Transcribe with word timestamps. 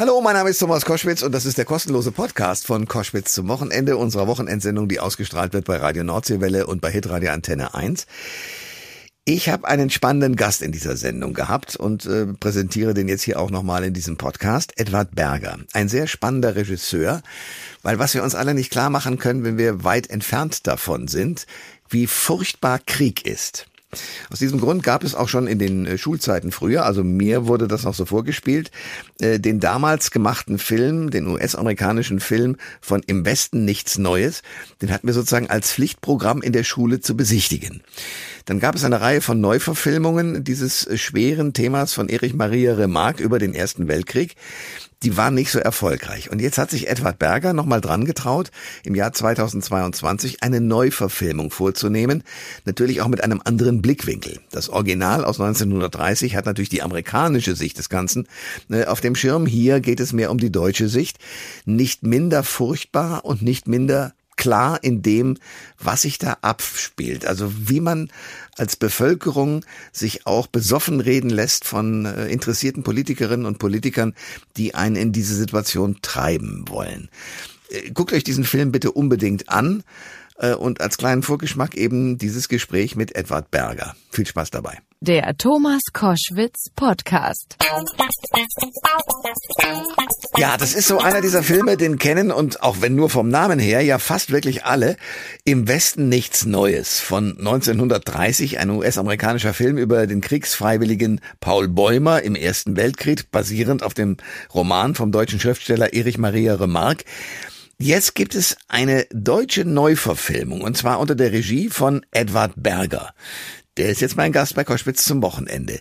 Hallo, 0.00 0.22
mein 0.22 0.32
Name 0.32 0.48
ist 0.48 0.58
Thomas 0.60 0.86
Koschwitz 0.86 1.20
und 1.20 1.32
das 1.32 1.44
ist 1.44 1.58
der 1.58 1.66
kostenlose 1.66 2.10
Podcast 2.10 2.64
von 2.64 2.88
Koschwitz 2.88 3.34
zum 3.34 3.48
Wochenende 3.48 3.98
unserer 3.98 4.26
Wochenendsendung, 4.26 4.88
die 4.88 4.98
ausgestrahlt 4.98 5.52
wird 5.52 5.66
bei 5.66 5.76
Radio 5.76 6.04
Nordseewelle 6.04 6.66
und 6.66 6.80
bei 6.80 6.90
Hitradio 6.90 7.30
Antenne 7.32 7.74
1. 7.74 8.06
Ich 9.26 9.50
habe 9.50 9.68
einen 9.68 9.90
spannenden 9.90 10.36
Gast 10.36 10.62
in 10.62 10.72
dieser 10.72 10.96
Sendung 10.96 11.34
gehabt 11.34 11.76
und 11.76 12.06
äh, 12.06 12.28
präsentiere 12.28 12.94
den 12.94 13.08
jetzt 13.08 13.24
hier 13.24 13.38
auch 13.38 13.50
nochmal 13.50 13.84
in 13.84 13.92
diesem 13.92 14.16
Podcast, 14.16 14.72
Edward 14.80 15.14
Berger. 15.14 15.58
Ein 15.74 15.90
sehr 15.90 16.06
spannender 16.06 16.56
Regisseur, 16.56 17.20
weil 17.82 17.98
was 17.98 18.14
wir 18.14 18.22
uns 18.22 18.34
alle 18.34 18.54
nicht 18.54 18.70
klar 18.70 18.88
machen 18.88 19.18
können, 19.18 19.44
wenn 19.44 19.58
wir 19.58 19.84
weit 19.84 20.08
entfernt 20.08 20.66
davon 20.66 21.08
sind, 21.08 21.46
wie 21.90 22.06
furchtbar 22.06 22.78
Krieg 22.86 23.26
ist. 23.26 23.66
Aus 24.30 24.38
diesem 24.38 24.60
Grund 24.60 24.82
gab 24.82 25.02
es 25.02 25.14
auch 25.14 25.28
schon 25.28 25.46
in 25.46 25.58
den 25.58 25.86
äh, 25.86 25.98
Schulzeiten 25.98 26.52
früher, 26.52 26.84
also 26.84 27.02
mir 27.02 27.46
wurde 27.46 27.66
das 27.66 27.84
noch 27.84 27.94
so 27.94 28.04
vorgespielt, 28.04 28.70
äh, 29.20 29.40
den 29.40 29.58
damals 29.58 30.10
gemachten 30.10 30.58
Film, 30.58 31.10
den 31.10 31.26
US-amerikanischen 31.26 32.20
Film 32.20 32.56
von 32.80 33.02
Im 33.06 33.24
Westen 33.24 33.64
nichts 33.64 33.98
Neues, 33.98 34.42
den 34.80 34.92
hatten 34.92 35.06
wir 35.06 35.14
sozusagen 35.14 35.50
als 35.50 35.72
Pflichtprogramm 35.72 36.42
in 36.42 36.52
der 36.52 36.64
Schule 36.64 37.00
zu 37.00 37.16
besichtigen. 37.16 37.82
Dann 38.44 38.60
gab 38.60 38.74
es 38.74 38.84
eine 38.84 39.00
Reihe 39.00 39.20
von 39.20 39.40
Neuverfilmungen 39.40 40.44
dieses 40.44 40.86
äh, 40.86 40.96
schweren 40.96 41.52
Themas 41.52 41.92
von 41.92 42.08
Erich 42.08 42.34
Maria 42.34 42.74
Remarque 42.74 43.22
über 43.22 43.38
den 43.38 43.54
Ersten 43.54 43.88
Weltkrieg 43.88 44.36
die 45.02 45.16
waren 45.16 45.34
nicht 45.34 45.50
so 45.50 45.58
erfolgreich. 45.58 46.30
Und 46.30 46.40
jetzt 46.40 46.58
hat 46.58 46.70
sich 46.70 46.88
Edward 46.88 47.18
Berger 47.18 47.52
nochmal 47.52 47.80
dran 47.80 48.04
getraut, 48.04 48.50
im 48.84 48.94
Jahr 48.94 49.12
2022 49.12 50.42
eine 50.42 50.60
Neuverfilmung 50.60 51.50
vorzunehmen, 51.50 52.22
natürlich 52.64 53.00
auch 53.00 53.08
mit 53.08 53.24
einem 53.24 53.40
anderen 53.44 53.80
Blickwinkel. 53.80 54.40
Das 54.50 54.68
Original 54.68 55.24
aus 55.24 55.40
1930 55.40 56.36
hat 56.36 56.46
natürlich 56.46 56.68
die 56.68 56.82
amerikanische 56.82 57.56
Sicht 57.56 57.78
des 57.78 57.88
Ganzen 57.88 58.28
äh, 58.70 58.84
auf 58.84 59.00
dem 59.00 59.14
Schirm. 59.14 59.46
Hier 59.46 59.80
geht 59.80 60.00
es 60.00 60.12
mehr 60.12 60.30
um 60.30 60.38
die 60.38 60.52
deutsche 60.52 60.88
Sicht. 60.88 61.18
Nicht 61.64 62.02
minder 62.02 62.42
furchtbar 62.42 63.24
und 63.24 63.42
nicht 63.42 63.68
minder 63.68 64.12
klar 64.40 64.82
in 64.82 65.02
dem, 65.02 65.36
was 65.78 66.02
sich 66.02 66.18
da 66.18 66.38
abspielt. 66.40 67.26
Also 67.26 67.52
wie 67.68 67.80
man 67.80 68.10
als 68.56 68.74
Bevölkerung 68.74 69.64
sich 69.92 70.26
auch 70.26 70.46
besoffen 70.46 71.00
reden 71.00 71.30
lässt 71.30 71.66
von 71.66 72.06
äh, 72.06 72.26
interessierten 72.28 72.82
Politikerinnen 72.82 73.46
und 73.46 73.58
Politikern, 73.58 74.14
die 74.56 74.74
einen 74.74 74.96
in 74.96 75.12
diese 75.12 75.34
Situation 75.34 75.98
treiben 76.00 76.64
wollen. 76.68 77.10
Äh, 77.68 77.90
guckt 77.90 78.14
euch 78.14 78.24
diesen 78.24 78.44
Film 78.44 78.72
bitte 78.72 78.92
unbedingt 78.92 79.50
an 79.50 79.84
äh, 80.38 80.54
und 80.54 80.80
als 80.80 80.96
kleinen 80.96 81.22
Vorgeschmack 81.22 81.74
eben 81.74 82.16
dieses 82.16 82.48
Gespräch 82.48 82.96
mit 82.96 83.14
Edward 83.14 83.50
Berger. 83.50 83.94
Viel 84.10 84.26
Spaß 84.26 84.50
dabei. 84.50 84.78
Der 85.02 85.36
Thomas 85.36 85.82
Koschwitz 85.92 86.70
Podcast. 86.74 87.56
Ja, 90.40 90.56
das 90.56 90.72
ist 90.72 90.88
so 90.88 90.98
einer 91.00 91.20
dieser 91.20 91.42
Filme, 91.42 91.76
den 91.76 91.98
kennen 91.98 92.32
und 92.32 92.62
auch 92.62 92.78
wenn 92.80 92.94
nur 92.94 93.10
vom 93.10 93.28
Namen 93.28 93.58
her 93.58 93.82
ja 93.82 93.98
fast 93.98 94.32
wirklich 94.32 94.64
alle. 94.64 94.96
Im 95.44 95.68
Westen 95.68 96.08
nichts 96.08 96.46
Neues 96.46 96.98
von 96.98 97.36
1930, 97.36 98.58
ein 98.58 98.70
US-amerikanischer 98.70 99.52
Film 99.52 99.76
über 99.76 100.06
den 100.06 100.22
Kriegsfreiwilligen 100.22 101.20
Paul 101.40 101.68
Bäumer 101.68 102.22
im 102.22 102.36
Ersten 102.36 102.74
Weltkrieg, 102.76 103.30
basierend 103.30 103.82
auf 103.82 103.92
dem 103.92 104.16
Roman 104.54 104.94
vom 104.94 105.12
deutschen 105.12 105.40
Schriftsteller 105.40 105.92
Erich 105.92 106.16
Maria 106.16 106.54
Remarque. 106.54 107.04
Jetzt 107.76 108.14
gibt 108.14 108.34
es 108.34 108.56
eine 108.66 109.04
deutsche 109.12 109.66
Neuverfilmung 109.66 110.62
und 110.62 110.74
zwar 110.74 111.00
unter 111.00 111.16
der 111.16 111.32
Regie 111.32 111.68
von 111.68 112.00
Edward 112.12 112.52
Berger. 112.56 113.12
Der 113.76 113.90
ist 113.90 114.00
jetzt 114.00 114.16
mein 114.16 114.32
Gast 114.32 114.54
bei 114.54 114.64
Koschwitz 114.64 115.04
zum 115.04 115.20
Wochenende. 115.20 115.80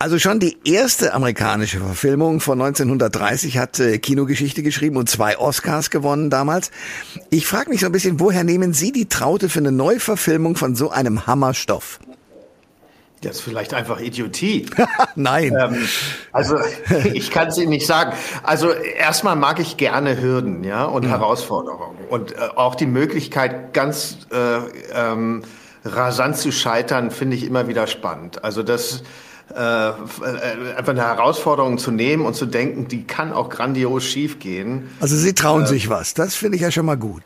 Also 0.00 0.20
schon 0.20 0.38
die 0.38 0.56
erste 0.64 1.12
amerikanische 1.12 1.80
Verfilmung 1.80 2.38
von 2.38 2.60
1930 2.60 3.58
hat 3.58 3.80
äh, 3.80 3.98
Kinogeschichte 3.98 4.62
geschrieben 4.62 4.96
und 4.96 5.10
zwei 5.10 5.36
Oscars 5.38 5.90
gewonnen 5.90 6.30
damals. 6.30 6.70
Ich 7.30 7.48
frage 7.48 7.68
mich 7.70 7.80
so 7.80 7.86
ein 7.86 7.92
bisschen, 7.92 8.20
woher 8.20 8.44
nehmen 8.44 8.72
Sie 8.72 8.92
die 8.92 9.08
Traute 9.08 9.48
für 9.48 9.58
eine 9.58 9.72
Neuverfilmung 9.72 10.54
von 10.54 10.76
so 10.76 10.90
einem 10.90 11.26
Hammerstoff? 11.26 11.98
Das 13.22 13.36
ist 13.36 13.40
vielleicht 13.40 13.74
einfach 13.74 13.98
Idiotie. 13.98 14.66
Nein. 15.16 15.56
Ähm, 15.58 15.88
also 16.30 16.58
ich 17.12 17.32
kann 17.32 17.48
es 17.48 17.58
Ihnen 17.58 17.70
nicht 17.70 17.86
sagen. 17.86 18.12
Also 18.44 18.70
erstmal 18.70 19.34
mag 19.34 19.58
ich 19.58 19.78
gerne 19.78 20.22
Hürden, 20.22 20.62
ja, 20.62 20.84
und 20.84 21.02
ja. 21.02 21.10
Herausforderungen 21.10 21.98
und 22.08 22.32
äh, 22.32 22.36
auch 22.54 22.76
die 22.76 22.86
Möglichkeit, 22.86 23.74
ganz 23.74 24.18
äh, 24.30 24.58
ähm, 24.94 25.42
rasant 25.84 26.36
zu 26.36 26.52
scheitern, 26.52 27.10
finde 27.10 27.36
ich 27.36 27.42
immer 27.42 27.66
wieder 27.66 27.88
spannend. 27.88 28.44
Also 28.44 28.62
das 28.62 29.02
äh, 29.54 29.88
äh, 29.88 29.92
einfach 30.76 30.92
eine 30.92 31.06
Herausforderung 31.06 31.78
zu 31.78 31.90
nehmen 31.90 32.26
und 32.26 32.34
zu 32.34 32.44
denken, 32.44 32.86
die 32.88 33.04
kann 33.04 33.32
auch 33.32 33.48
grandios 33.48 34.04
schiefgehen. 34.04 34.90
Also 35.00 35.16
Sie 35.16 35.34
trauen 35.34 35.64
äh, 35.64 35.66
sich 35.66 35.88
was. 35.88 36.14
Das 36.14 36.34
finde 36.34 36.56
ich 36.56 36.62
ja 36.62 36.70
schon 36.70 36.84
mal 36.84 36.98
gut. 36.98 37.22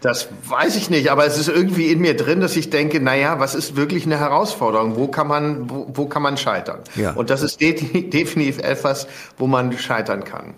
Das 0.00 0.28
weiß 0.46 0.76
ich 0.76 0.90
nicht, 0.90 1.10
aber 1.10 1.26
es 1.26 1.36
ist 1.36 1.48
irgendwie 1.48 1.90
in 1.90 1.98
mir 1.98 2.16
drin, 2.16 2.40
dass 2.40 2.54
ich 2.54 2.70
denke, 2.70 3.00
naja, 3.00 3.40
was 3.40 3.56
ist 3.56 3.74
wirklich 3.74 4.06
eine 4.06 4.20
Herausforderung? 4.20 4.94
Wo 4.94 5.08
kann 5.08 5.26
man, 5.26 5.68
wo, 5.68 5.90
wo 5.92 6.06
kann 6.06 6.22
man 6.22 6.36
scheitern? 6.36 6.80
Ja. 6.94 7.12
Und 7.12 7.30
das 7.30 7.42
ist 7.42 7.60
definitiv 7.60 8.58
etwas, 8.58 9.08
wo 9.36 9.48
man 9.48 9.76
scheitern 9.76 10.22
kann. 10.22 10.54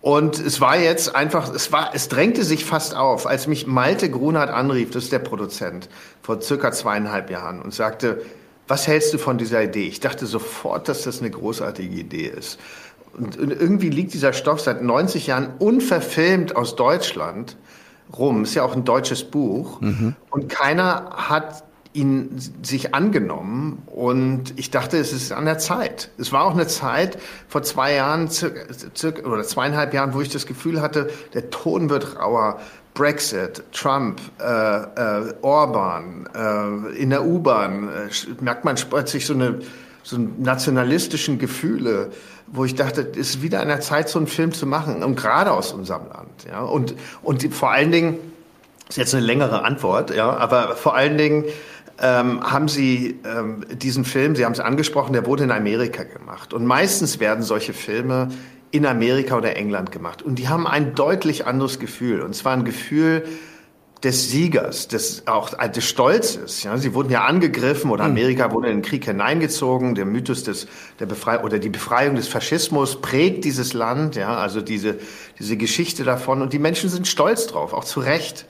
Und 0.00 0.38
es 0.38 0.60
war 0.62 0.78
jetzt 0.78 1.14
einfach, 1.14 1.52
es 1.52 1.70
war, 1.72 1.90
es 1.92 2.08
drängte 2.08 2.44
sich 2.44 2.64
fast 2.64 2.96
auf, 2.96 3.26
als 3.26 3.46
mich 3.46 3.66
Malte 3.66 4.08
Grunert 4.10 4.48
anrief, 4.48 4.90
das 4.90 5.04
ist 5.04 5.12
der 5.12 5.18
Produzent, 5.18 5.90
vor 6.22 6.40
circa 6.40 6.72
zweieinhalb 6.72 7.30
Jahren 7.30 7.60
und 7.60 7.74
sagte, 7.74 8.22
was 8.68 8.86
hältst 8.86 9.12
du 9.14 9.18
von 9.18 9.38
dieser 9.38 9.64
Idee? 9.64 9.88
Ich 9.88 10.00
dachte 10.00 10.26
sofort, 10.26 10.88
dass 10.88 11.02
das 11.02 11.20
eine 11.20 11.30
großartige 11.30 11.96
Idee 11.96 12.26
ist. 12.26 12.60
Und 13.16 13.36
irgendwie 13.36 13.88
liegt 13.88 14.14
dieser 14.14 14.32
Stoff 14.32 14.60
seit 14.60 14.82
90 14.82 15.26
Jahren 15.26 15.54
unverfilmt 15.58 16.54
aus 16.54 16.76
Deutschland 16.76 17.56
rum. 18.16 18.44
Ist 18.44 18.54
ja 18.54 18.62
auch 18.62 18.74
ein 18.74 18.84
deutsches 18.84 19.24
Buch. 19.24 19.80
Mhm. 19.80 20.14
Und 20.30 20.48
keiner 20.48 21.10
hat 21.28 21.64
ihn 21.92 22.38
sich 22.62 22.94
angenommen 22.94 23.82
und 23.86 24.52
ich 24.56 24.70
dachte, 24.70 24.98
es 24.98 25.12
ist 25.12 25.32
an 25.32 25.46
der 25.46 25.58
Zeit. 25.58 26.10
Es 26.18 26.32
war 26.32 26.44
auch 26.44 26.52
eine 26.52 26.66
Zeit 26.66 27.18
vor 27.48 27.62
zwei 27.62 27.94
Jahren, 27.94 28.30
circa, 28.30 29.26
oder 29.26 29.42
zweieinhalb 29.42 29.94
Jahren, 29.94 30.14
wo 30.14 30.20
ich 30.20 30.28
das 30.28 30.46
Gefühl 30.46 30.80
hatte, 30.80 31.10
der 31.34 31.50
Ton 31.50 31.90
wird 31.90 32.18
rauer. 32.18 32.60
Brexit, 32.94 33.62
Trump, 33.72 34.20
äh, 34.40 34.44
äh, 34.44 35.34
Orban, 35.42 36.28
äh, 36.34 36.96
in 36.96 37.10
der 37.10 37.24
U-Bahn 37.24 37.88
äh, 37.88 38.42
merkt 38.42 38.64
man 38.64 38.74
plötzlich 38.90 39.24
so 39.24 39.34
eine 39.34 39.60
so 40.02 40.18
nationalistischen 40.18 41.38
Gefühle, 41.38 42.10
wo 42.48 42.64
ich 42.64 42.74
dachte, 42.74 43.06
es 43.12 43.36
ist 43.36 43.42
wieder 43.42 43.60
an 43.60 43.68
der 43.68 43.80
Zeit, 43.80 44.08
so 44.08 44.18
einen 44.18 44.26
Film 44.26 44.52
zu 44.52 44.66
machen 44.66 45.04
und 45.04 45.16
gerade 45.16 45.52
aus 45.52 45.72
unserem 45.72 46.08
Land. 46.08 46.46
Ja 46.50 46.62
und 46.62 46.96
und 47.22 47.54
vor 47.54 47.70
allen 47.70 47.92
Dingen 47.92 48.18
ist 48.88 48.96
jetzt 48.96 49.14
eine 49.14 49.24
längere 49.24 49.64
Antwort, 49.64 50.14
ja, 50.14 50.36
aber 50.36 50.74
vor 50.74 50.96
allen 50.96 51.18
Dingen 51.18 51.44
ähm, 52.00 52.42
haben 52.42 52.68
Sie 52.68 53.18
ähm, 53.24 53.64
diesen 53.72 54.04
Film, 54.04 54.36
Sie 54.36 54.44
haben 54.44 54.52
es 54.52 54.60
angesprochen, 54.60 55.12
der 55.12 55.26
wurde 55.26 55.44
in 55.44 55.50
Amerika 55.50 56.04
gemacht. 56.04 56.52
Und 56.54 56.64
meistens 56.64 57.20
werden 57.20 57.42
solche 57.42 57.72
Filme 57.72 58.28
in 58.70 58.86
Amerika 58.86 59.36
oder 59.36 59.56
England 59.56 59.92
gemacht. 59.92 60.22
Und 60.22 60.38
die 60.38 60.48
haben 60.48 60.66
ein 60.66 60.94
deutlich 60.94 61.46
anderes 61.46 61.78
Gefühl. 61.78 62.20
Und 62.20 62.34
zwar 62.34 62.52
ein 62.52 62.64
Gefühl 62.64 63.24
des 64.04 64.30
Siegers, 64.30 64.86
des, 64.86 65.26
auch 65.26 65.54
des 65.54 65.84
Stolzes. 65.84 66.62
Ja, 66.62 66.76
sie 66.78 66.94
wurden 66.94 67.10
ja 67.10 67.24
angegriffen 67.24 67.90
oder 67.90 68.04
hm. 68.04 68.12
Amerika 68.12 68.52
wurde 68.52 68.68
in 68.68 68.76
den 68.76 68.82
Krieg 68.82 69.04
hineingezogen. 69.04 69.96
Der 69.96 70.04
Mythos 70.04 70.44
des, 70.44 70.68
der 71.00 71.06
Befreiung 71.06 71.42
oder 71.42 71.58
die 71.58 71.68
Befreiung 71.68 72.14
des 72.14 72.28
Faschismus 72.28 73.00
prägt 73.00 73.44
dieses 73.44 73.72
Land. 73.72 74.14
Ja, 74.14 74.36
also 74.36 74.60
diese, 74.60 74.98
diese 75.38 75.56
Geschichte 75.56 76.04
davon. 76.04 76.42
Und 76.42 76.52
die 76.52 76.60
Menschen 76.60 76.90
sind 76.90 77.08
stolz 77.08 77.48
drauf, 77.48 77.72
auch 77.72 77.84
zu 77.84 77.98
Recht 78.00 78.46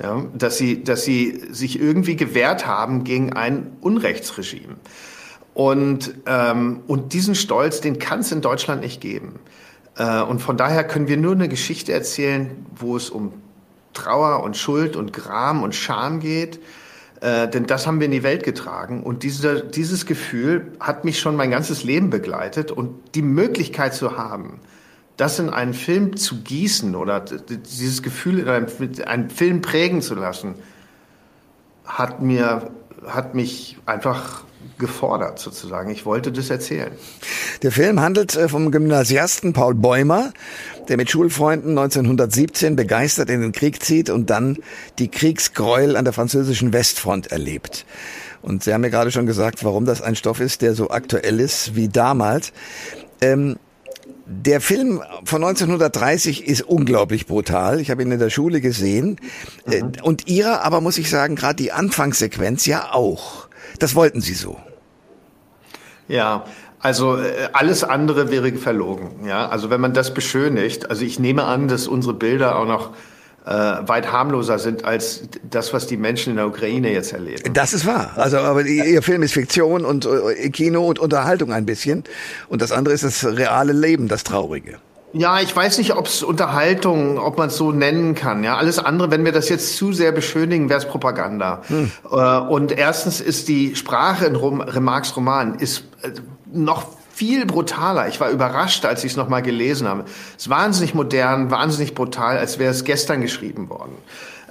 ja, 0.00 0.24
dass, 0.34 0.58
sie, 0.58 0.84
dass 0.84 1.04
sie 1.04 1.42
sich 1.50 1.80
irgendwie 1.80 2.16
gewehrt 2.16 2.66
haben 2.66 3.04
gegen 3.04 3.32
ein 3.32 3.76
Unrechtsregime. 3.80 4.76
Und, 5.54 6.14
ähm, 6.26 6.80
und 6.86 7.14
diesen 7.14 7.34
Stolz, 7.34 7.80
den 7.80 7.98
kann 7.98 8.20
es 8.20 8.30
in 8.30 8.42
Deutschland 8.42 8.82
nicht 8.82 9.00
geben. 9.00 9.38
Äh, 9.96 10.20
und 10.20 10.40
von 10.40 10.58
daher 10.58 10.84
können 10.84 11.08
wir 11.08 11.16
nur 11.16 11.32
eine 11.32 11.48
Geschichte 11.48 11.92
erzählen, 11.92 12.66
wo 12.76 12.96
es 12.96 13.08
um 13.08 13.32
Trauer 13.94 14.42
und 14.42 14.56
Schuld 14.56 14.96
und 14.96 15.14
Gram 15.14 15.62
und 15.62 15.74
Scham 15.74 16.20
geht. 16.20 16.60
Äh, 17.22 17.48
denn 17.48 17.66
das 17.66 17.86
haben 17.86 18.00
wir 18.00 18.04
in 18.04 18.12
die 18.12 18.22
Welt 18.22 18.44
getragen. 18.44 19.02
Und 19.02 19.22
diese, 19.22 19.64
dieses 19.64 20.04
Gefühl 20.04 20.72
hat 20.78 21.06
mich 21.06 21.18
schon 21.18 21.36
mein 21.36 21.50
ganzes 21.50 21.82
Leben 21.84 22.10
begleitet. 22.10 22.70
Und 22.70 22.90
die 23.14 23.22
Möglichkeit 23.22 23.94
zu 23.94 24.18
haben, 24.18 24.60
das 25.16 25.38
in 25.38 25.50
einen 25.50 25.74
Film 25.74 26.16
zu 26.16 26.42
gießen 26.42 26.94
oder 26.94 27.20
dieses 27.20 28.02
Gefühl 28.02 28.40
in 28.40 28.48
einem, 28.48 28.66
einen 29.06 29.30
Film 29.30 29.62
prägen 29.62 30.02
zu 30.02 30.14
lassen, 30.14 30.54
hat 31.84 32.20
mir, 32.20 32.70
hat 33.06 33.34
mich 33.34 33.78
einfach 33.86 34.44
gefordert 34.78 35.38
sozusagen. 35.38 35.90
Ich 35.90 36.04
wollte 36.04 36.32
das 36.32 36.50
erzählen. 36.50 36.90
Der 37.62 37.72
Film 37.72 38.00
handelt 38.00 38.36
äh, 38.36 38.48
vom 38.48 38.70
Gymnasiasten 38.70 39.52
Paul 39.52 39.74
Bäumer, 39.74 40.32
der 40.88 40.96
mit 40.96 41.10
Schulfreunden 41.10 41.70
1917 41.70 42.76
begeistert 42.76 43.30
in 43.30 43.40
den 43.40 43.52
Krieg 43.52 43.82
zieht 43.82 44.10
und 44.10 44.28
dann 44.28 44.58
die 44.98 45.08
Kriegsgräuel 45.08 45.96
an 45.96 46.04
der 46.04 46.12
französischen 46.12 46.72
Westfront 46.72 47.28
erlebt. 47.28 47.86
Und 48.42 48.64
Sie 48.64 48.74
haben 48.74 48.82
mir 48.82 48.90
gerade 48.90 49.10
schon 49.10 49.26
gesagt, 49.26 49.64
warum 49.64 49.86
das 49.86 50.02
ein 50.02 50.14
Stoff 50.14 50.40
ist, 50.40 50.62
der 50.62 50.74
so 50.74 50.90
aktuell 50.90 51.40
ist 51.40 51.74
wie 51.74 51.88
damals. 51.88 52.52
Ähm, 53.20 53.56
Der 54.28 54.60
Film 54.60 55.02
von 55.24 55.44
1930 55.44 56.48
ist 56.48 56.62
unglaublich 56.62 57.26
brutal. 57.26 57.80
Ich 57.80 57.90
habe 57.90 58.02
ihn 58.02 58.10
in 58.10 58.18
der 58.18 58.30
Schule 58.30 58.60
gesehen. 58.60 59.20
Mhm. 59.66 59.92
Und 60.02 60.26
ihrer, 60.26 60.62
aber 60.64 60.80
muss 60.80 60.98
ich 60.98 61.08
sagen, 61.08 61.36
gerade 61.36 61.54
die 61.54 61.70
Anfangssequenz 61.70 62.66
ja 62.66 62.92
auch. 62.92 63.48
Das 63.78 63.94
wollten 63.94 64.20
Sie 64.20 64.34
so. 64.34 64.58
Ja, 66.08 66.44
also 66.80 67.16
äh, 67.16 67.48
alles 67.52 67.84
andere 67.84 68.30
wäre 68.30 68.52
verlogen. 68.54 69.26
Ja, 69.26 69.48
also 69.48 69.70
wenn 69.70 69.80
man 69.80 69.92
das 69.92 70.12
beschönigt, 70.12 70.90
also 70.90 71.04
ich 71.04 71.18
nehme 71.18 71.44
an, 71.44 71.68
dass 71.68 71.86
unsere 71.86 72.14
Bilder 72.14 72.58
auch 72.58 72.66
noch 72.66 72.90
äh, 73.46 73.50
weit 73.50 74.10
harmloser 74.10 74.58
sind 74.58 74.84
als 74.84 75.22
das, 75.48 75.72
was 75.72 75.86
die 75.86 75.96
Menschen 75.96 76.30
in 76.30 76.36
der 76.36 76.48
Ukraine 76.48 76.92
jetzt 76.92 77.12
erleben. 77.12 77.52
Das 77.52 77.72
ist 77.72 77.86
wahr. 77.86 78.12
Also, 78.16 78.38
aber 78.38 78.62
Ihr 78.62 79.02
Film 79.02 79.22
ist 79.22 79.32
Fiktion 79.32 79.84
und 79.84 80.06
äh, 80.06 80.50
Kino 80.50 80.84
und 80.84 80.98
Unterhaltung 80.98 81.52
ein 81.52 81.64
bisschen. 81.64 82.02
Und 82.48 82.60
das 82.60 82.72
andere 82.72 82.94
ist 82.94 83.04
das 83.04 83.24
reale 83.24 83.72
Leben, 83.72 84.08
das 84.08 84.24
Traurige. 84.24 84.78
Ja, 85.12 85.40
ich 85.40 85.54
weiß 85.54 85.78
nicht, 85.78 85.94
ob 85.94 86.06
es 86.06 86.22
Unterhaltung, 86.24 87.18
ob 87.18 87.38
man 87.38 87.48
es 87.48 87.56
so 87.56 87.70
nennen 87.70 88.16
kann. 88.16 88.42
Ja, 88.42 88.56
alles 88.56 88.78
andere, 88.80 89.10
wenn 89.12 89.24
wir 89.24 89.32
das 89.32 89.48
jetzt 89.48 89.76
zu 89.76 89.92
sehr 89.92 90.10
beschönigen, 90.10 90.68
wäre 90.68 90.80
es 90.80 90.86
Propaganda. 90.86 91.62
Hm. 91.68 91.92
Äh, 92.10 92.16
und 92.16 92.72
erstens 92.72 93.20
ist 93.20 93.46
die 93.48 93.76
Sprache 93.76 94.26
in 94.26 94.36
Remarques 94.36 95.16
Roman 95.16 95.54
ist 95.54 95.84
äh, 96.02 96.10
noch 96.52 96.88
viel 97.16 97.46
brutaler. 97.46 98.08
Ich 98.08 98.20
war 98.20 98.28
überrascht, 98.28 98.84
als 98.84 99.02
ich 99.02 99.12
es 99.12 99.16
nochmal 99.16 99.40
gelesen 99.40 99.88
habe. 99.88 100.04
Es 100.36 100.42
ist 100.42 100.50
wahnsinnig 100.50 100.92
modern, 100.92 101.50
wahnsinnig 101.50 101.94
brutal, 101.94 102.36
als 102.36 102.58
wäre 102.58 102.70
es 102.70 102.84
gestern 102.84 103.22
geschrieben 103.22 103.70
worden. 103.70 103.96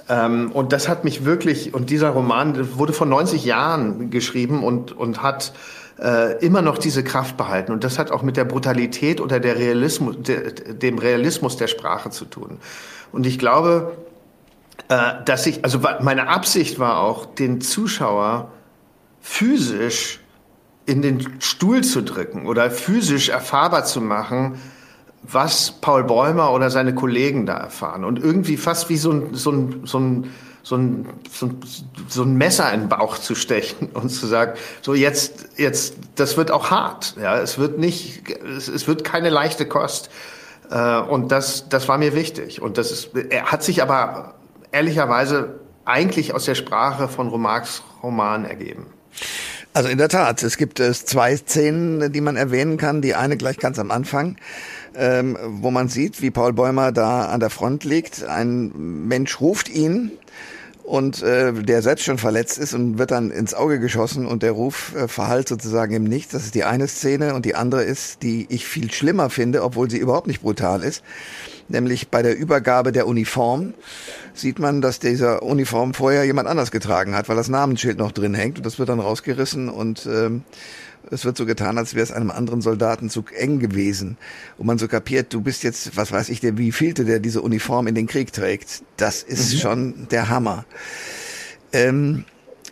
Ähm, 0.08 0.50
und 0.52 0.72
das 0.72 0.88
hat 0.88 1.04
mich 1.04 1.24
wirklich, 1.24 1.74
und 1.74 1.90
dieser 1.90 2.10
Roman 2.10 2.76
wurde 2.76 2.92
vor 2.92 3.06
90 3.06 3.44
Jahren 3.44 4.10
geschrieben 4.10 4.64
und, 4.64 4.90
und 4.90 5.22
hat 5.22 5.52
äh, 6.00 6.44
immer 6.44 6.60
noch 6.60 6.76
diese 6.76 7.04
Kraft 7.04 7.36
behalten. 7.36 7.70
Und 7.70 7.84
das 7.84 8.00
hat 8.00 8.10
auch 8.10 8.22
mit 8.22 8.36
der 8.36 8.44
Brutalität 8.44 9.20
oder 9.20 9.38
der 9.38 9.56
Realismus, 9.56 10.16
de, 10.18 10.74
dem 10.74 10.98
Realismus 10.98 11.56
der 11.56 11.68
Sprache 11.68 12.10
zu 12.10 12.24
tun. 12.24 12.58
Und 13.12 13.26
ich 13.26 13.38
glaube, 13.38 13.96
äh, 14.88 15.12
dass 15.24 15.46
ich, 15.46 15.62
also 15.62 15.78
meine 16.00 16.28
Absicht 16.28 16.80
war 16.80 16.98
auch, 16.98 17.26
den 17.26 17.60
Zuschauer 17.60 18.50
physisch 19.20 20.18
in 20.86 21.02
den 21.02 21.40
Stuhl 21.40 21.82
zu 21.82 22.02
drücken 22.02 22.46
oder 22.46 22.70
physisch 22.70 23.28
erfahrbar 23.28 23.84
zu 23.84 24.00
machen, 24.00 24.60
was 25.22 25.72
Paul 25.80 26.04
Bäumer 26.04 26.52
oder 26.52 26.70
seine 26.70 26.94
Kollegen 26.94 27.46
da 27.46 27.54
erfahren. 27.54 28.04
Und 28.04 28.18
irgendwie 28.18 28.56
fast 28.56 28.88
wie 28.88 28.96
so 28.96 29.10
ein, 29.10 29.34
so 29.34 29.50
ein, 29.50 29.80
so 29.84 29.98
ein, 29.98 30.30
so 30.62 30.76
ein, 30.76 31.06
so 31.30 31.46
ein, 31.46 31.60
so 32.08 32.22
ein 32.22 32.36
Messer 32.36 32.72
in 32.72 32.80
den 32.80 32.88
Bauch 32.88 33.18
zu 33.18 33.34
stechen 33.34 33.88
und 33.94 34.10
zu 34.10 34.26
sagen, 34.26 34.52
so 34.82 34.94
jetzt, 34.94 35.48
jetzt, 35.56 35.96
das 36.14 36.36
wird 36.36 36.50
auch 36.50 36.70
hart. 36.70 37.16
Ja, 37.20 37.38
es 37.38 37.58
wird 37.58 37.78
nicht, 37.78 38.22
es, 38.44 38.68
es 38.68 38.86
wird 38.86 39.02
keine 39.04 39.30
leichte 39.30 39.66
Kost. 39.66 40.10
Äh, 40.70 41.00
und 41.00 41.32
das, 41.32 41.68
das 41.68 41.88
war 41.88 41.98
mir 41.98 42.14
wichtig. 42.14 42.62
Und 42.62 42.78
das 42.78 42.92
ist, 42.92 43.10
er 43.16 43.46
hat 43.46 43.64
sich 43.64 43.82
aber 43.82 44.34
ehrlicherweise 44.70 45.60
eigentlich 45.84 46.34
aus 46.34 46.44
der 46.44 46.54
Sprache 46.54 47.08
von 47.08 47.28
Remarques 47.28 47.82
Roman 48.02 48.44
ergeben. 48.44 48.86
Also 49.76 49.90
in 49.90 49.98
der 49.98 50.08
Tat, 50.08 50.42
es 50.42 50.56
gibt 50.56 50.80
äh, 50.80 50.90
zwei 50.94 51.36
Szenen, 51.36 52.10
die 52.10 52.22
man 52.22 52.36
erwähnen 52.36 52.78
kann. 52.78 53.02
Die 53.02 53.14
eine 53.14 53.36
gleich 53.36 53.58
ganz 53.58 53.78
am 53.78 53.90
Anfang, 53.90 54.36
ähm, 54.94 55.36
wo 55.42 55.70
man 55.70 55.90
sieht, 55.90 56.22
wie 56.22 56.30
Paul 56.30 56.54
Bäumer 56.54 56.92
da 56.92 57.26
an 57.26 57.40
der 57.40 57.50
Front 57.50 57.84
liegt. 57.84 58.24
Ein 58.24 58.72
Mensch 59.06 59.38
ruft 59.38 59.68
ihn 59.68 60.12
und 60.86 61.20
äh, 61.20 61.52
der 61.52 61.82
selbst 61.82 62.04
schon 62.04 62.16
verletzt 62.16 62.58
ist 62.58 62.72
und 62.72 62.96
wird 62.96 63.10
dann 63.10 63.32
ins 63.32 63.54
Auge 63.54 63.80
geschossen 63.80 64.24
und 64.24 64.44
der 64.44 64.52
Ruf 64.52 64.94
äh, 64.94 65.08
verhallt 65.08 65.48
sozusagen 65.48 65.92
im 65.94 66.04
Nichts. 66.04 66.32
Das 66.32 66.44
ist 66.44 66.54
die 66.54 66.62
eine 66.62 66.86
Szene. 66.86 67.34
Und 67.34 67.44
die 67.44 67.56
andere 67.56 67.82
ist, 67.82 68.22
die 68.22 68.46
ich 68.50 68.66
viel 68.66 68.92
schlimmer 68.92 69.28
finde, 69.28 69.64
obwohl 69.64 69.90
sie 69.90 69.98
überhaupt 69.98 70.28
nicht 70.28 70.42
brutal 70.42 70.84
ist. 70.84 71.02
Nämlich 71.68 72.08
bei 72.08 72.22
der 72.22 72.38
Übergabe 72.38 72.92
der 72.92 73.08
Uniform 73.08 73.74
sieht 74.32 74.60
man, 74.60 74.80
dass 74.80 75.00
dieser 75.00 75.42
Uniform 75.42 75.92
vorher 75.92 76.24
jemand 76.24 76.48
anders 76.48 76.70
getragen 76.70 77.16
hat, 77.16 77.28
weil 77.28 77.36
das 77.36 77.48
Namensschild 77.48 77.98
noch 77.98 78.12
drin 78.12 78.34
hängt. 78.34 78.58
Und 78.58 78.66
das 78.66 78.78
wird 78.78 78.88
dann 78.88 79.00
rausgerissen 79.00 79.68
und 79.68 80.06
ähm, 80.06 80.44
es 81.10 81.24
wird 81.24 81.36
so 81.36 81.46
getan, 81.46 81.78
als 81.78 81.94
wäre 81.94 82.04
es 82.04 82.12
einem 82.12 82.30
anderen 82.30 82.60
Soldaten 82.60 83.10
zu 83.10 83.24
eng 83.36 83.58
gewesen. 83.58 84.16
Und 84.58 84.66
man 84.66 84.78
so 84.78 84.88
kapiert, 84.88 85.32
du 85.32 85.40
bist 85.40 85.62
jetzt, 85.62 85.96
was 85.96 86.12
weiß 86.12 86.28
ich, 86.28 86.40
der 86.40 86.58
wie 86.58 86.72
vielte, 86.72 87.04
der 87.04 87.20
diese 87.20 87.42
Uniform 87.42 87.86
in 87.86 87.94
den 87.94 88.06
Krieg 88.06 88.32
trägt. 88.32 88.82
Das 88.96 89.22
ist 89.22 89.54
mhm. 89.54 89.58
schon 89.58 90.08
der 90.10 90.28
Hammer. 90.28 90.64
Ähm, 91.72 92.24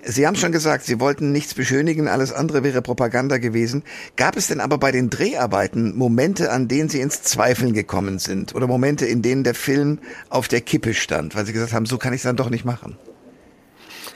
Sie 0.07 0.27
haben 0.27 0.37
schon 0.37 0.53
gesagt, 0.53 0.85
Sie 0.85 1.01
wollten 1.01 1.33
nichts 1.33 1.55
beschönigen, 1.55 2.09
alles 2.09 2.31
andere 2.31 2.63
wäre 2.63 2.83
Propaganda 2.83 3.39
gewesen. 3.39 3.85
Gab 4.17 4.37
es 4.37 4.49
denn 4.49 4.61
aber 4.61 4.77
bei 4.77 4.93
den 4.93 5.09
Dreharbeiten 5.09 5.97
Momente, 5.97 6.51
an 6.51 6.69
denen 6.69 6.91
Sie 6.91 7.01
ins 7.01 7.23
Zweifeln 7.23 7.73
gekommen 7.73 8.19
sind 8.19 8.55
oder 8.55 8.67
Momente, 8.67 9.07
in 9.07 9.23
denen 9.23 9.45
der 9.45 9.55
Film 9.55 9.99
auf 10.29 10.47
der 10.47 10.61
Kippe 10.61 10.93
stand, 10.93 11.35
weil 11.35 11.47
Sie 11.47 11.55
gesagt 11.55 11.73
haben, 11.73 11.87
so 11.87 11.97
kann 11.97 12.13
ich 12.13 12.19
es 12.19 12.25
dann 12.25 12.37
doch 12.37 12.51
nicht 12.51 12.67
machen? 12.67 12.99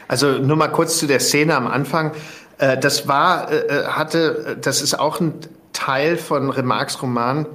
Also 0.08 0.38
nur 0.38 0.56
mal 0.56 0.68
kurz 0.68 0.98
zu 0.98 1.06
der 1.06 1.20
Szene 1.20 1.54
am 1.54 1.66
Anfang. 1.66 2.12
Äh, 2.58 2.78
das 2.78 3.08
war, 3.08 3.50
äh, 3.50 3.84
hatte, 3.86 4.58
das 4.60 4.82
ist 4.82 4.98
auch 4.98 5.20
ein 5.20 5.34
Teil 5.72 6.16
von 6.16 6.50
Remarques 6.50 7.00
Roman, 7.02 7.46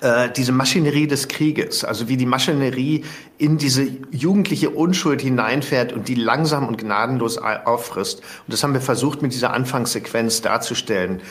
äh, 0.00 0.28
diese 0.30 0.52
Maschinerie 0.52 1.06
des 1.06 1.28
Krieges, 1.28 1.84
also 1.84 2.08
wie 2.08 2.16
die 2.16 2.26
Maschinerie 2.26 3.04
in 3.38 3.58
diese 3.58 3.86
jugendliche 4.10 4.70
Unschuld 4.70 5.22
hineinfährt 5.22 5.92
und 5.92 6.08
die 6.08 6.14
langsam 6.14 6.68
und 6.68 6.78
gnadenlos 6.78 7.38
auffrisst. 7.38 8.18
Und 8.20 8.52
das 8.52 8.62
haben 8.62 8.74
wir 8.74 8.80
versucht 8.80 9.22
mit 9.22 9.32
dieser 9.32 9.52
Anfangssequenz 9.54 10.42
darzustellen. 10.42 11.22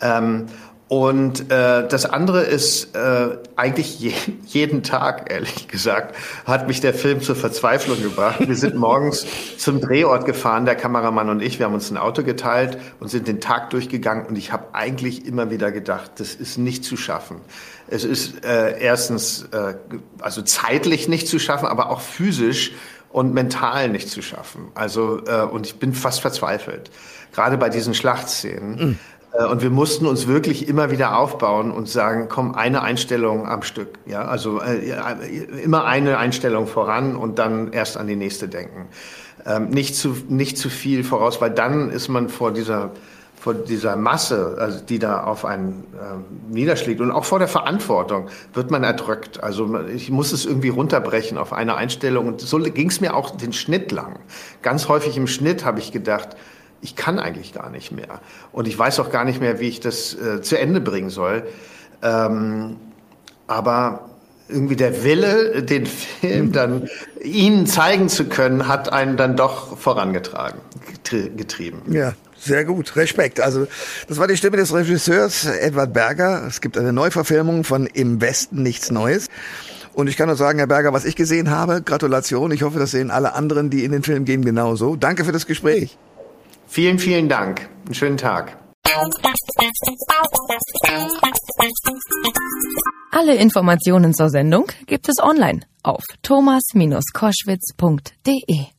Ähm, 0.00 0.46
und 0.88 1.52
äh, 1.52 1.86
das 1.86 2.06
andere 2.06 2.40
ist 2.40 2.96
äh, 2.96 3.36
eigentlich 3.56 4.00
je, 4.00 4.14
jeden 4.46 4.82
Tag, 4.82 5.30
ehrlich 5.30 5.68
gesagt, 5.68 6.16
hat 6.46 6.66
mich 6.66 6.80
der 6.80 6.94
Film 6.94 7.20
zur 7.20 7.36
Verzweiflung 7.36 8.02
gebracht. 8.02 8.40
Wir 8.40 8.56
sind 8.56 8.74
morgens 8.74 9.26
zum 9.58 9.82
Drehort 9.82 10.24
gefahren, 10.24 10.64
der 10.64 10.76
Kameramann 10.76 11.28
und 11.28 11.42
ich. 11.42 11.58
Wir 11.58 11.66
haben 11.66 11.74
uns 11.74 11.90
ein 11.90 11.98
Auto 11.98 12.22
geteilt 12.22 12.78
und 13.00 13.08
sind 13.08 13.28
den 13.28 13.38
Tag 13.38 13.68
durchgegangen. 13.68 14.24
Und 14.24 14.36
ich 14.36 14.50
habe 14.50 14.74
eigentlich 14.74 15.26
immer 15.26 15.50
wieder 15.50 15.72
gedacht, 15.72 16.12
das 16.16 16.34
ist 16.34 16.56
nicht 16.56 16.86
zu 16.86 16.96
schaffen. 16.96 17.42
Es 17.88 18.04
ist 18.04 18.42
äh, 18.46 18.80
erstens 18.80 19.42
äh, 19.52 19.74
also 20.20 20.40
zeitlich 20.40 21.06
nicht 21.06 21.28
zu 21.28 21.38
schaffen, 21.38 21.66
aber 21.66 21.90
auch 21.90 22.00
physisch 22.00 22.72
und 23.10 23.34
mental 23.34 23.90
nicht 23.90 24.08
zu 24.08 24.22
schaffen. 24.22 24.68
Also 24.74 25.20
äh, 25.26 25.42
und 25.42 25.66
ich 25.66 25.78
bin 25.78 25.92
fast 25.92 26.22
verzweifelt, 26.22 26.90
gerade 27.34 27.58
bei 27.58 27.68
diesen 27.68 27.92
Schlachtszenen. 27.92 28.76
Mhm. 28.76 28.98
Äh, 29.32 29.44
und 29.44 29.62
wir 29.62 29.70
mussten 29.70 30.06
uns 30.06 30.26
wirklich 30.26 30.68
immer 30.68 30.90
wieder 30.90 31.16
aufbauen 31.18 31.70
und 31.70 31.88
sagen, 31.88 32.26
komm, 32.28 32.54
eine 32.54 32.82
Einstellung 32.82 33.46
am 33.46 33.62
Stück. 33.62 33.98
Ja, 34.06 34.24
also 34.24 34.60
äh, 34.60 34.92
immer 35.62 35.84
eine 35.84 36.18
Einstellung 36.18 36.66
voran 36.66 37.16
und 37.16 37.38
dann 37.38 37.72
erst 37.72 37.96
an 37.96 38.06
die 38.06 38.16
nächste 38.16 38.48
denken. 38.48 38.88
Ähm, 39.46 39.70
nicht 39.70 39.96
zu 39.96 40.16
nicht 40.28 40.58
zu 40.58 40.68
viel 40.68 41.04
voraus, 41.04 41.40
weil 41.40 41.50
dann 41.50 41.90
ist 41.90 42.08
man 42.08 42.28
vor 42.28 42.52
dieser 42.52 42.90
vor 43.38 43.54
dieser 43.54 43.94
Masse, 43.94 44.56
also 44.58 44.80
die 44.84 44.98
da 44.98 45.22
auf 45.22 45.44
einen 45.44 45.84
äh, 45.94 46.52
niederschlägt 46.52 47.00
und 47.00 47.12
auch 47.12 47.24
vor 47.24 47.38
der 47.38 47.46
Verantwortung 47.46 48.28
wird 48.52 48.72
man 48.72 48.82
erdrückt. 48.82 49.42
Also 49.42 49.78
ich 49.94 50.10
muss 50.10 50.32
es 50.32 50.44
irgendwie 50.44 50.70
runterbrechen 50.70 51.38
auf 51.38 51.52
eine 51.52 51.76
Einstellung 51.76 52.26
und 52.26 52.40
so 52.40 52.58
ging 52.58 52.88
es 52.88 53.00
mir 53.00 53.14
auch 53.14 53.30
den 53.30 53.52
Schnitt 53.52 53.92
lang. 53.92 54.18
Ganz 54.62 54.88
häufig 54.88 55.16
im 55.16 55.28
Schnitt 55.28 55.64
habe 55.64 55.78
ich 55.78 55.92
gedacht, 55.92 56.36
ich 56.80 56.96
kann 56.96 57.18
eigentlich 57.18 57.52
gar 57.52 57.70
nicht 57.70 57.92
mehr. 57.92 58.20
Und 58.52 58.68
ich 58.68 58.78
weiß 58.78 59.00
auch 59.00 59.10
gar 59.10 59.24
nicht 59.24 59.40
mehr, 59.40 59.60
wie 59.60 59.68
ich 59.68 59.80
das 59.80 60.14
äh, 60.14 60.40
zu 60.42 60.58
Ende 60.58 60.80
bringen 60.80 61.10
soll. 61.10 61.46
Ähm, 62.02 62.76
aber 63.46 64.08
irgendwie 64.48 64.76
der 64.76 65.04
Wille, 65.04 65.62
den 65.62 65.86
Film 65.86 66.52
dann 66.52 66.88
Ihnen 67.22 67.66
zeigen 67.66 68.08
zu 68.08 68.26
können, 68.26 68.68
hat 68.68 68.92
einen 68.92 69.16
dann 69.16 69.36
doch 69.36 69.76
vorangetragen, 69.78 70.60
getrieben. 71.36 71.82
Ja. 71.90 72.14
Sehr 72.40 72.64
gut, 72.64 72.94
Respekt. 72.94 73.40
Also 73.40 73.66
das 74.06 74.18
war 74.18 74.28
die 74.28 74.36
Stimme 74.36 74.58
des 74.58 74.72
Regisseurs 74.72 75.44
Edward 75.44 75.92
Berger. 75.92 76.44
Es 76.46 76.60
gibt 76.60 76.78
eine 76.78 76.92
Neuverfilmung 76.92 77.64
von 77.64 77.86
Im 77.86 78.20
Westen 78.20 78.62
nichts 78.62 78.92
Neues. 78.92 79.26
Und 79.92 80.06
ich 80.06 80.16
kann 80.16 80.28
nur 80.28 80.36
sagen, 80.36 80.58
Herr 80.58 80.68
Berger, 80.68 80.92
was 80.92 81.04
ich 81.04 81.16
gesehen 81.16 81.50
habe, 81.50 81.82
Gratulation. 81.82 82.52
Ich 82.52 82.62
hoffe, 82.62 82.78
das 82.78 82.92
sehen 82.92 83.10
alle 83.10 83.34
anderen, 83.34 83.70
die 83.70 83.82
in 83.82 83.90
den 83.90 84.04
Film 84.04 84.24
gehen, 84.24 84.44
genauso. 84.44 84.94
Danke 84.94 85.24
für 85.24 85.32
das 85.32 85.46
Gespräch. 85.46 85.98
Vielen, 86.68 86.98
vielen 86.98 87.28
Dank. 87.28 87.68
Einen 87.86 87.94
schönen 87.94 88.18
Tag. 88.18 88.56
Alle 93.10 93.34
Informationen 93.36 94.12
zur 94.14 94.28
Sendung 94.28 94.66
gibt 94.86 95.08
es 95.08 95.18
online 95.20 95.60
auf 95.82 96.04
thomas-koschwitz.de. 96.22 98.77